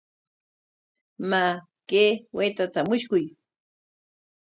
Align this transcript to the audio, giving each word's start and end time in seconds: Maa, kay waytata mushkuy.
Maa, 1.29 1.53
kay 1.89 2.11
waytata 2.35 2.79
mushkuy. 2.87 3.25